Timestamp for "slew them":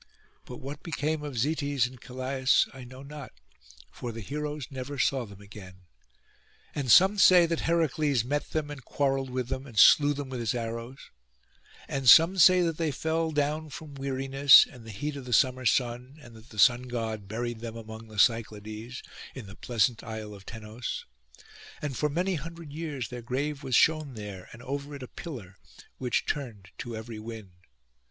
9.77-10.29